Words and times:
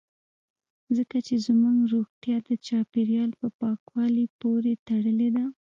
ځکه 0.97 1.17
چې 1.27 1.35
زموږ 1.45 1.77
روغتیا 1.93 2.37
د 2.47 2.49
چاپیریال 2.67 3.31
په 3.39 3.47
پاکوالي 3.59 4.25
پورې 4.39 4.73
تړلې 4.87 5.29
ده 5.35 5.45